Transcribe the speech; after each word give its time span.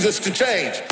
refuses 0.00 0.18
to 0.18 0.30
change. 0.30 0.89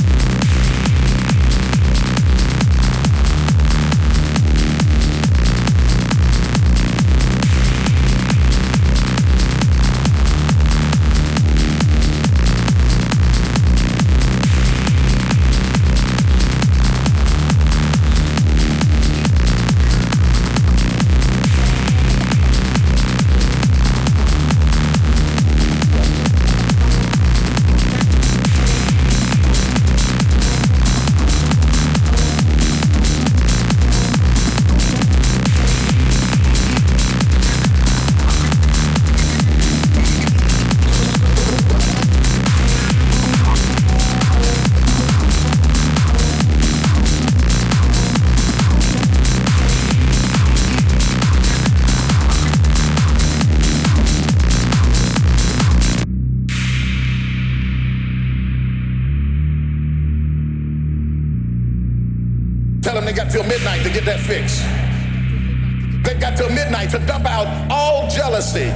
They've 64.28 66.20
got 66.20 66.36
till 66.36 66.50
midnight 66.50 66.90
to 66.90 66.98
dump 66.98 67.24
out 67.24 67.46
all 67.70 68.10
jealousy, 68.10 68.70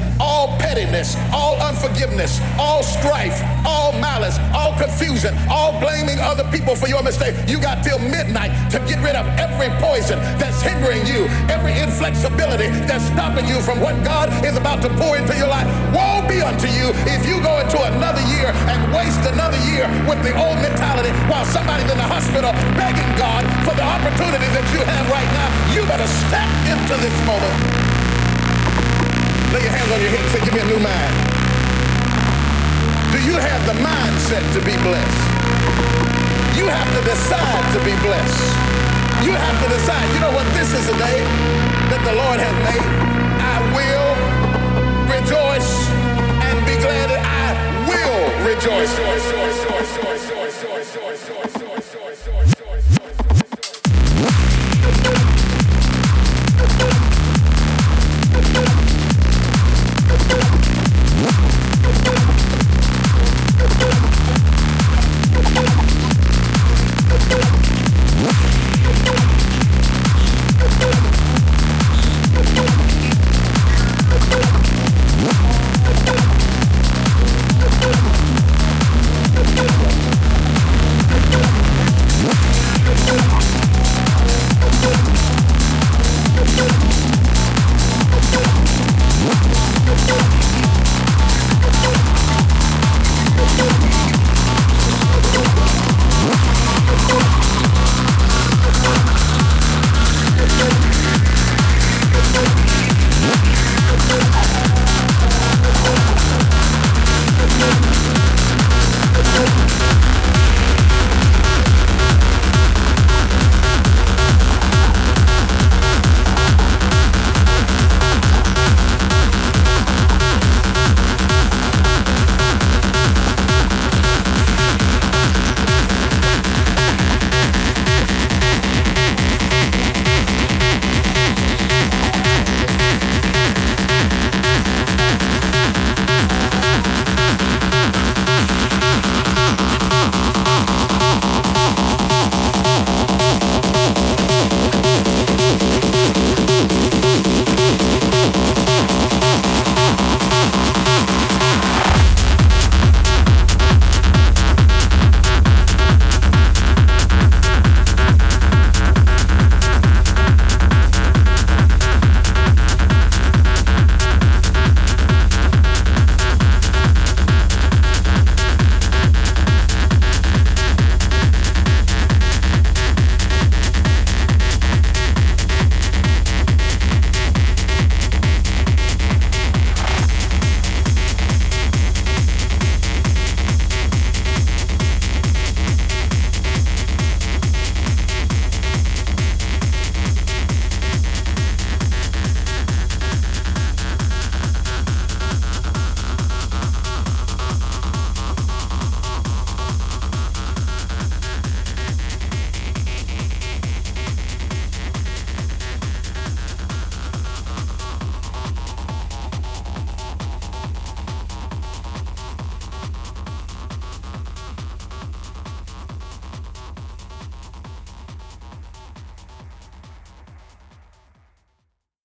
bitterness, 0.92 1.16
all 1.32 1.56
unforgiveness, 1.60 2.40
all 2.58 2.82
strife, 2.82 3.40
all 3.64 3.92
malice, 3.92 4.38
all 4.54 4.76
confusion, 4.76 5.34
all 5.48 5.72
blaming 5.80 6.18
other 6.20 6.44
people 6.50 6.74
for 6.74 6.86
your 6.88 7.02
mistake. 7.02 7.34
You 7.48 7.58
got 7.58 7.82
till 7.82 7.98
midnight 7.98 8.52
to 8.72 8.78
get 8.80 9.00
rid 9.00 9.16
of 9.16 9.26
every 9.40 9.68
poison 9.80 10.18
that's 10.36 10.60
hindering 10.60 11.06
you, 11.06 11.26
every 11.48 11.72
inflexibility 11.80 12.68
that's 12.84 13.04
stopping 13.04 13.48
you 13.48 13.60
from 13.62 13.80
what 13.80 13.96
God 14.04 14.28
is 14.44 14.56
about 14.56 14.82
to 14.82 14.90
pour 15.00 15.16
into 15.16 15.34
your 15.36 15.48
life. 15.48 15.66
Woe 15.96 16.26
be 16.28 16.42
unto 16.42 16.68
you 16.68 16.92
if 17.08 17.24
you 17.26 17.40
go 17.40 17.58
into 17.60 17.80
another 17.80 18.22
year 18.36 18.52
and 18.68 18.92
waste 18.92 19.24
another 19.32 19.58
year 19.72 19.88
with 20.04 20.20
the 20.22 20.36
old 20.36 20.60
mentality 20.60 21.10
while 21.32 21.46
somebody's 21.46 21.90
in 21.90 21.96
the 21.96 22.08
hospital 22.08 22.52
begging 22.76 23.08
God 23.16 23.42
for 23.64 23.74
the 23.74 23.84
opportunity 23.84 24.48
that 24.52 24.66
you 24.76 24.80
have 24.84 25.08
right 25.08 25.30
now. 25.40 25.48
You 25.72 25.88
better 25.88 26.08
step 26.28 26.48
into 26.68 26.94
this 27.00 27.16
moment. 27.24 27.81
Lay 29.52 29.60
your 29.60 29.70
hands 29.70 29.92
on 29.92 30.00
your 30.00 30.08
head 30.08 30.24
and 30.24 30.32
say, 30.32 30.40
give 30.44 30.54
me 30.54 30.60
a 30.64 30.68
new 30.72 30.80
mind. 30.80 31.12
Do 33.12 33.18
you 33.20 33.36
have 33.36 33.60
the 33.68 33.76
mindset 33.84 34.40
to 34.56 34.60
be 34.64 34.72
blessed? 34.80 35.22
You 36.56 36.72
have 36.72 36.88
to 36.88 37.00
decide 37.04 37.64
to 37.76 37.80
be 37.84 37.92
blessed. 38.00 38.48
You 39.20 39.36
have 39.36 39.56
to 39.60 39.68
decide, 39.68 40.08
you 40.14 40.20
know 40.24 40.32
what, 40.32 40.48
this 40.56 40.72
is 40.72 40.88
a 40.88 40.96
day 40.96 41.20
that 41.92 42.00
the 42.00 42.14
Lord 42.16 42.40
has 42.40 42.56
made. 42.64 42.88
I 43.44 43.60
will 43.76 44.12
rejoice 45.12 45.70
and 46.48 46.56
be 46.64 46.80
glad 46.80 47.12
that 47.12 47.20
I 47.20 47.52
will 47.84 48.24
rejoice. 48.48 49.12